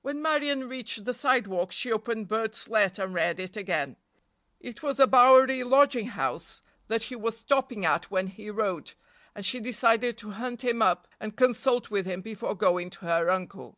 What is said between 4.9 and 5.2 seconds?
a